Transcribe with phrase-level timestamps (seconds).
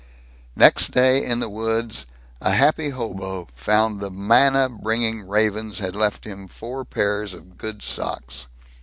[0.55, 2.07] Next day, in the woods,
[2.41, 7.55] a happy hobo found that the manna bringing ravens had left him four pairs of
[7.55, 8.47] good socks.